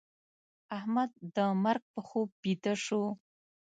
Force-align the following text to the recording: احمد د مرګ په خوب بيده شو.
احمد 0.77 1.09
د 1.35 1.37
مرګ 1.63 1.83
په 1.93 2.01
خوب 2.07 2.27
بيده 2.41 2.73
شو. 2.85 3.03